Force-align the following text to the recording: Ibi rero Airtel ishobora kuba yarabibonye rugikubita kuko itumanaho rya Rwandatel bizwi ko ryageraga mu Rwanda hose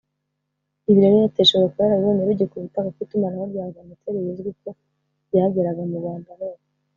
Ibi 0.89 0.99
rero 1.03 1.17
Airtel 1.19 1.43
ishobora 1.45 1.67
kuba 1.73 1.85
yarabibonye 1.87 2.23
rugikubita 2.29 2.77
kuko 2.85 2.99
itumanaho 3.05 3.45
rya 3.51 3.65
Rwandatel 3.69 4.15
bizwi 4.25 4.51
ko 4.61 4.69
ryageraga 5.29 5.81
mu 5.89 5.97
Rwanda 6.01 6.29
hose 6.39 6.65